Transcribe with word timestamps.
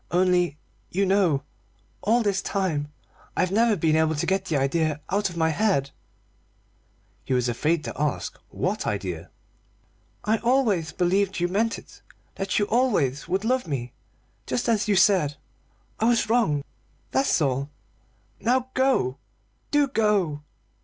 Only, 0.09 0.57
you 0.89 1.05
know, 1.05 1.43
all 2.01 2.23
this 2.23 2.41
time 2.41 2.91
I've 3.37 3.51
never 3.51 3.75
been 3.75 3.95
able 3.95 4.15
to 4.15 4.25
get 4.25 4.45
the 4.45 4.57
idea 4.57 4.99
out 5.11 5.29
of 5.29 5.37
my 5.37 5.49
head" 5.49 5.91
He 7.23 7.35
was 7.35 7.47
afraid 7.47 7.83
to 7.83 7.93
ask 7.95 8.35
what 8.49 8.87
idea. 8.87 9.29
"I 10.23 10.39
always 10.39 10.91
believed 10.91 11.39
you 11.39 11.47
meant 11.47 11.77
it; 11.77 12.01
that 12.33 12.57
you 12.57 12.65
always 12.65 13.27
would 13.27 13.45
love 13.45 13.67
me, 13.67 13.93
just 14.47 14.67
as 14.67 14.87
you 14.87 14.95
said. 14.95 15.35
I 15.99 16.05
was 16.05 16.31
wrong, 16.31 16.63
that's 17.11 17.39
all. 17.39 17.69
Now 18.39 18.71
go! 18.73 19.19
Do 19.69 19.87
go!" 19.87 20.41